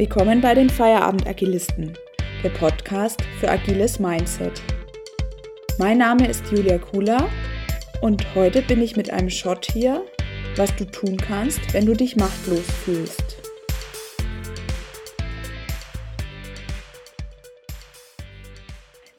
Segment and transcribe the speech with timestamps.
[0.00, 1.92] Willkommen bei den Feierabend-Agilisten,
[2.42, 4.62] der Podcast für agiles Mindset.
[5.78, 7.28] Mein Name ist Julia Kula
[8.00, 10.02] und heute bin ich mit einem Shot hier,
[10.56, 13.42] was du tun kannst, wenn du dich machtlos fühlst.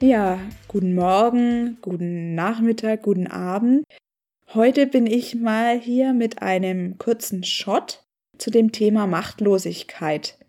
[0.00, 3.84] Ja, guten Morgen, guten Nachmittag, guten Abend.
[4.52, 8.02] Heute bin ich mal hier mit einem kurzen Shot
[8.36, 10.41] zu dem Thema Machtlosigkeit.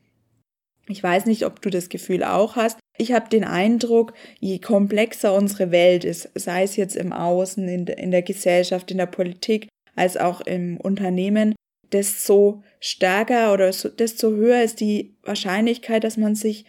[0.88, 2.78] Ich weiß nicht, ob du das Gefühl auch hast.
[2.98, 7.88] Ich habe den Eindruck, je komplexer unsere Welt ist, sei es jetzt im Außen, in,
[7.88, 11.56] in der Gesellschaft, in der Politik, als auch im Unternehmen,
[11.92, 16.66] desto stärker oder desto höher ist die Wahrscheinlichkeit, dass man sich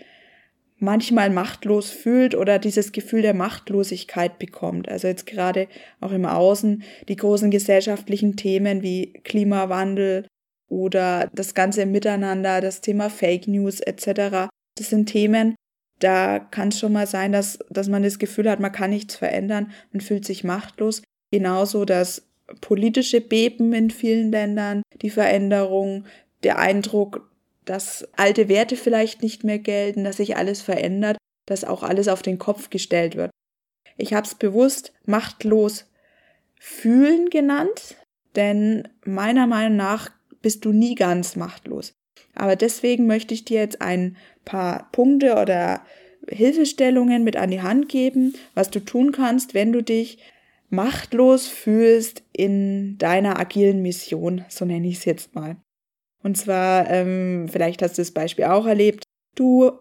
[0.79, 4.89] manchmal machtlos fühlt oder dieses Gefühl der Machtlosigkeit bekommt.
[4.89, 5.69] Also jetzt gerade
[6.01, 10.27] auch im Außen die großen gesellschaftlichen Themen wie Klimawandel,
[10.75, 14.49] oder das ganze Miteinander, das Thema Fake News etc.
[14.77, 15.55] Das sind Themen,
[16.01, 19.15] da kann es schon mal sein, dass, dass man das Gefühl hat, man kann nichts
[19.15, 21.03] verändern und fühlt sich machtlos.
[21.31, 22.27] Genauso das
[22.61, 26.05] politische Beben in vielen Ländern, die Veränderung,
[26.43, 27.31] der Eindruck,
[27.65, 31.17] dass alte Werte vielleicht nicht mehr gelten, dass sich alles verändert,
[31.47, 33.31] dass auch alles auf den Kopf gestellt wird.
[33.97, 35.87] Ich habe es bewusst machtlos
[36.59, 37.97] fühlen genannt,
[38.35, 40.11] denn meiner Meinung nach
[40.45, 41.95] bist du nie ganz machtlos.
[42.35, 45.81] Aber deswegen möchte ich dir jetzt ein paar Punkte oder
[46.29, 50.19] Hilfestellungen mit an die Hand geben, was du tun kannst, wenn du dich
[50.69, 55.57] machtlos fühlst in deiner agilen Mission, so nenne ich es jetzt mal.
[56.23, 59.73] Und zwar, ähm, vielleicht hast du das Beispiel auch erlebt, du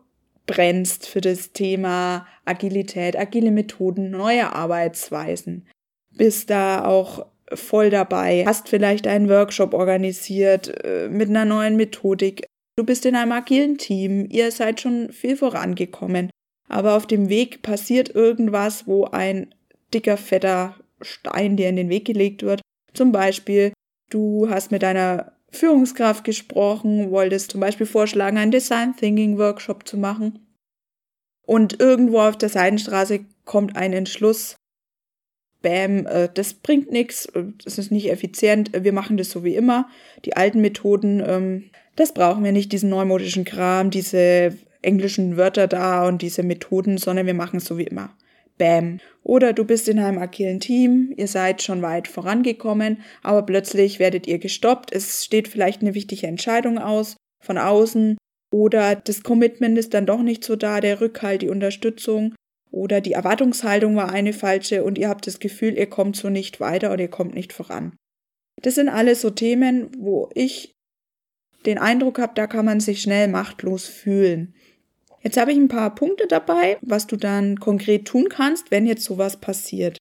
[0.45, 5.67] brennst für das Thema Agilität, agile Methoden, neue Arbeitsweisen,
[6.15, 12.45] bist da auch voll dabei, hast vielleicht einen Workshop organisiert äh, mit einer neuen Methodik.
[12.75, 16.29] Du bist in einem agilen Team, ihr seid schon viel vorangekommen,
[16.67, 19.53] aber auf dem Weg passiert irgendwas, wo ein
[19.93, 22.61] dicker, fetter Stein dir in den Weg gelegt wird.
[22.93, 23.73] Zum Beispiel,
[24.09, 29.97] du hast mit deiner Führungskraft gesprochen, wolltest zum Beispiel vorschlagen, einen Design Thinking Workshop zu
[29.97, 30.39] machen.
[31.45, 34.55] Und irgendwo auf der Seitenstraße kommt ein Entschluss,
[35.63, 39.43] Bäm, äh, das bringt nichts, äh, das ist nicht effizient, äh, wir machen das so
[39.43, 39.89] wie immer.
[40.25, 41.63] Die alten Methoden, ähm,
[41.95, 47.25] das brauchen wir nicht, diesen neumodischen Kram, diese englischen Wörter da und diese Methoden, sondern
[47.25, 48.15] wir machen es so wie immer.
[48.59, 48.99] Bäm.
[49.23, 54.27] Oder du bist in einem agilen Team, ihr seid schon weit vorangekommen, aber plötzlich werdet
[54.27, 58.17] ihr gestoppt, es steht vielleicht eine wichtige Entscheidung aus von außen
[58.51, 62.35] oder das Commitment ist dann doch nicht so da, der Rückhalt, die Unterstützung
[62.73, 66.59] oder die Erwartungshaltung war eine falsche und ihr habt das Gefühl, ihr kommt so nicht
[66.59, 67.95] weiter oder ihr kommt nicht voran.
[68.61, 70.73] Das sind alles so Themen, wo ich
[71.67, 74.55] den Eindruck habe, da kann man sich schnell machtlos fühlen.
[75.21, 79.03] Jetzt habe ich ein paar Punkte dabei, was du dann konkret tun kannst, wenn jetzt
[79.03, 79.97] sowas passiert.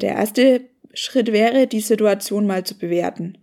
[0.00, 3.38] Der erste Schritt wäre, die Situation mal zu bewerten.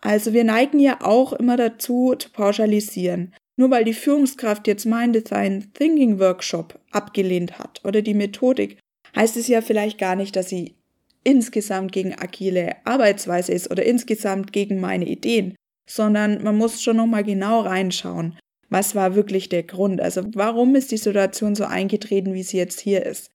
[0.00, 3.34] Also wir neigen ja auch immer dazu, zu pauschalisieren.
[3.56, 8.78] Nur weil die Führungskraft jetzt mein Design Thinking Workshop abgelehnt hat oder die Methodik,
[9.14, 10.74] heißt es ja vielleicht gar nicht, dass sie
[11.22, 15.54] insgesamt gegen agile Arbeitsweise ist oder insgesamt gegen meine Ideen,
[15.88, 18.38] sondern man muss schon nochmal genau reinschauen.
[18.68, 20.00] Was war wirklich der Grund?
[20.00, 23.30] Also warum ist die Situation so eingetreten, wie sie jetzt hier ist?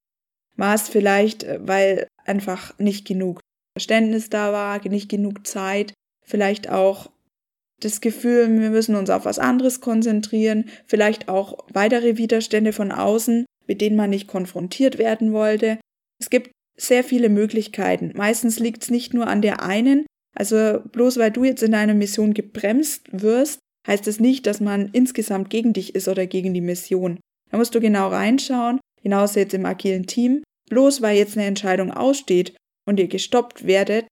[0.57, 3.39] War es vielleicht, äh, weil einfach nicht genug
[3.75, 5.93] Verständnis da war, nicht genug Zeit,
[6.25, 7.09] vielleicht auch
[7.79, 13.45] das Gefühl, wir müssen uns auf was anderes konzentrieren, vielleicht auch weitere Widerstände von außen,
[13.67, 15.79] mit denen man nicht konfrontiert werden wollte.
[16.19, 18.13] Es gibt sehr viele Möglichkeiten.
[18.15, 21.93] Meistens liegt es nicht nur an der einen, also bloß weil du jetzt in deiner
[21.93, 26.53] Mission gebremst wirst, heißt es das nicht, dass man insgesamt gegen dich ist oder gegen
[26.53, 27.19] die Mission.
[27.51, 30.43] Da musst du genau reinschauen, genauso jetzt im agilen Team.
[30.69, 34.05] Bloß weil jetzt eine Entscheidung aussteht und ihr gestoppt werdet,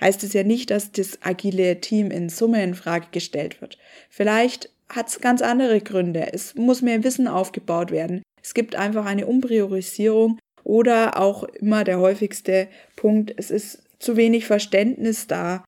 [0.00, 3.78] heißt es ja nicht, dass das agile Team in Summe in Frage gestellt wird.
[4.10, 6.32] Vielleicht hat es ganz andere Gründe.
[6.32, 8.22] Es muss mehr Wissen aufgebaut werden.
[8.42, 14.46] Es gibt einfach eine Umpriorisierung oder auch immer der häufigste Punkt, es ist zu wenig
[14.46, 15.64] Verständnis da,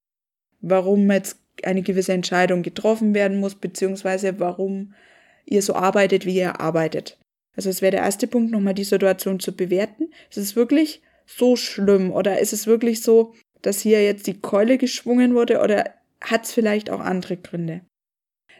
[0.61, 4.95] warum jetzt eine gewisse Entscheidung getroffen werden muss, beziehungsweise warum
[5.45, 7.19] ihr so arbeitet, wie ihr arbeitet.
[7.57, 10.11] Also es wäre der erste Punkt, nochmal die Situation zu bewerten.
[10.31, 14.79] Ist es wirklich so schlimm oder ist es wirklich so, dass hier jetzt die Keule
[14.79, 17.83] geschwungen wurde oder hat es vielleicht auch andere Gründe?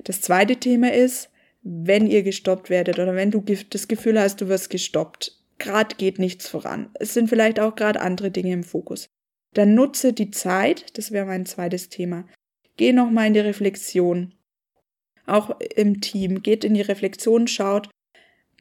[0.05, 1.31] Das zweite Thema ist,
[1.63, 6.19] wenn ihr gestoppt werdet oder wenn du das Gefühl hast, du wirst gestoppt, gerade geht
[6.19, 6.91] nichts voran.
[6.95, 9.09] Es sind vielleicht auch gerade andere Dinge im Fokus.
[9.53, 12.27] Dann nutze die Zeit, das wäre mein zweites Thema.
[12.77, 14.35] Geh nochmal in die Reflexion.
[15.27, 17.89] auch im Team, geht in die Reflexion, schaut,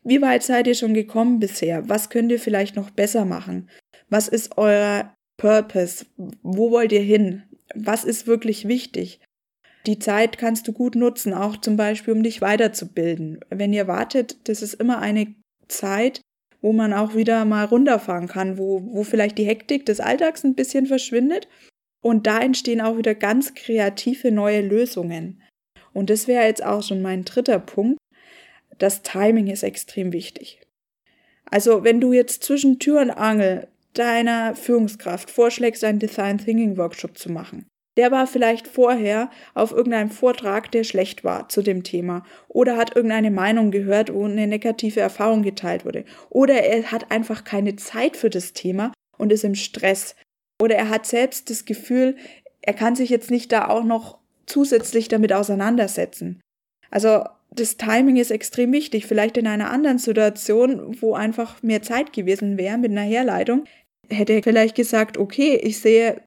[0.04, 1.90] wie weit seid ihr schon gekommen bisher?
[1.90, 3.70] Was könnt ihr vielleicht noch besser machen?
[4.10, 6.06] Was ist euer Purpose?
[6.44, 7.44] Wo wollt ihr hin?
[7.74, 9.22] Was ist wirklich wichtig?
[9.88, 13.40] Die Zeit kannst du gut nutzen, auch zum Beispiel, um dich weiterzubilden.
[13.50, 15.34] Wenn ihr wartet, das ist immer eine
[15.68, 16.22] Zeit,
[16.62, 20.56] wo man auch wieder mal runterfahren kann, wo, wo vielleicht die Hektik des Alltags ein
[20.56, 21.48] bisschen verschwindet.
[22.02, 25.42] Und da entstehen auch wieder ganz kreative neue Lösungen.
[25.94, 27.98] Und das wäre jetzt auch schon mein dritter Punkt.
[28.78, 30.62] Das Timing ist extrem wichtig.
[31.46, 37.18] Also wenn du jetzt zwischen Tür und Angel deiner Führungskraft vorschlägst, einen Design Thinking Workshop
[37.18, 37.66] zu machen,
[38.00, 42.24] der war vielleicht vorher auf irgendeinem Vortrag, der schlecht war zu dem Thema.
[42.48, 46.06] Oder hat irgendeine Meinung gehört, wo eine negative Erfahrung geteilt wurde.
[46.30, 50.16] Oder er hat einfach keine Zeit für das Thema und ist im Stress.
[50.62, 52.16] Oder er hat selbst das Gefühl,
[52.62, 56.40] er kann sich jetzt nicht da auch noch zusätzlich damit auseinandersetzen.
[56.90, 59.06] Also das Timing ist extrem wichtig.
[59.06, 63.66] Vielleicht in einer anderen Situation, wo einfach mehr Zeit gewesen wäre mit einer Herleitung,
[64.10, 66.22] hätte er vielleicht gesagt, okay, ich sehe,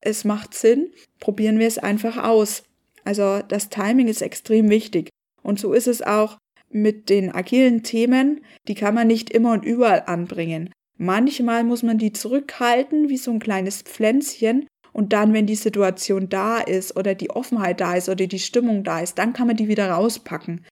[0.00, 2.62] es macht Sinn, probieren wir es einfach aus.
[3.04, 5.08] Also das Timing ist extrem wichtig.
[5.42, 6.38] Und so ist es auch
[6.70, 10.70] mit den agilen Themen, die kann man nicht immer und überall anbringen.
[10.98, 14.66] Manchmal muss man die zurückhalten, wie so ein kleines Pflänzchen.
[14.96, 18.82] Und dann, wenn die Situation da ist oder die Offenheit da ist oder die Stimmung
[18.82, 20.64] da ist, dann kann man die wieder rauspacken.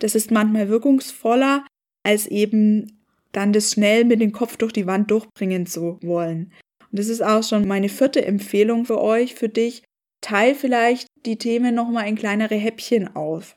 [0.00, 1.64] Das ist manchmal wirkungsvoller,
[2.02, 6.52] als eben dann das schnell mit dem Kopf durch die Wand durchbringen zu wollen.
[6.90, 9.84] Und das ist auch schon meine vierte Empfehlung für euch, für dich.
[10.22, 13.56] Teil vielleicht die Themen nochmal in kleinere Häppchen auf.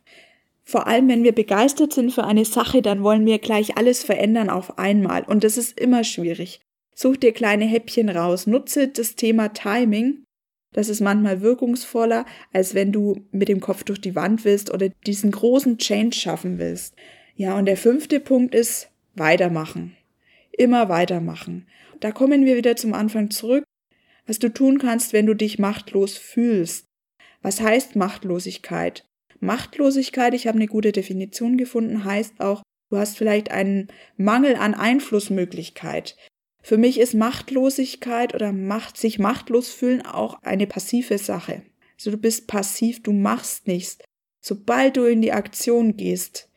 [0.63, 4.51] Vor allem, wenn wir begeistert sind für eine Sache, dann wollen wir gleich alles verändern
[4.51, 5.23] auf einmal.
[5.23, 6.61] Und das ist immer schwierig.
[6.95, 8.47] Such dir kleine Häppchen raus.
[8.47, 10.24] Nutze das Thema Timing.
[10.71, 14.89] Das ist manchmal wirkungsvoller, als wenn du mit dem Kopf durch die Wand willst oder
[15.06, 16.95] diesen großen Change schaffen willst.
[17.36, 19.95] Ja, und der fünfte Punkt ist weitermachen.
[20.51, 21.68] Immer weitermachen.
[22.00, 23.65] Da kommen wir wieder zum Anfang zurück.
[24.25, 26.86] Was du tun kannst, wenn du dich machtlos fühlst.
[27.41, 29.06] Was heißt Machtlosigkeit?
[29.39, 34.74] Machtlosigkeit, ich habe eine gute Definition gefunden, heißt auch, du hast vielleicht einen Mangel an
[34.74, 36.15] Einflussmöglichkeit.
[36.65, 41.62] Für mich ist Machtlosigkeit oder Macht, sich machtlos fühlen auch eine passive Sache.
[41.95, 44.00] Also du bist passiv, du machst nichts.
[44.41, 46.50] Sobald du in die Aktion gehst,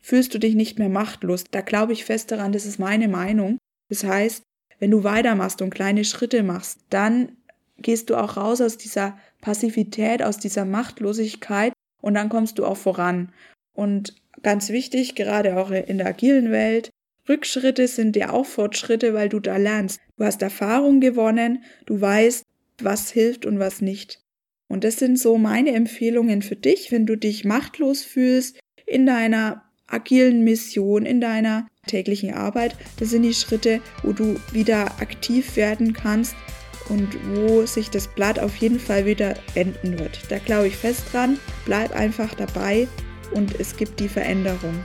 [0.00, 1.44] fühlst du dich nicht mehr machtlos.
[1.48, 3.58] Da glaube ich fest daran, das ist meine Meinung.
[3.88, 4.42] Das heißt,
[4.80, 7.36] wenn du weitermachst und kleine Schritte machst, dann
[7.78, 11.72] gehst du auch raus aus dieser Passivität, aus dieser Machtlosigkeit
[12.02, 13.32] und dann kommst du auch voran.
[13.74, 16.90] Und ganz wichtig, gerade auch in der agilen Welt,
[17.28, 20.00] Rückschritte sind dir auch Fortschritte, weil du da lernst.
[20.16, 22.44] Du hast Erfahrung gewonnen, du weißt,
[22.80, 24.20] was hilft und was nicht.
[24.68, 29.62] Und das sind so meine Empfehlungen für dich, wenn du dich machtlos fühlst in deiner
[29.86, 32.76] agilen Mission, in deiner täglichen Arbeit.
[32.98, 36.34] Das sind die Schritte, wo du wieder aktiv werden kannst
[36.88, 40.20] und wo sich das Blatt auf jeden Fall wieder wenden wird.
[40.28, 41.38] Da glaube ich fest dran.
[41.64, 42.88] Bleib einfach dabei
[43.32, 44.84] und es gibt die Veränderung.